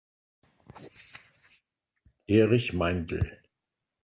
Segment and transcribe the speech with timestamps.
[2.27, 3.39] Erich Meindl.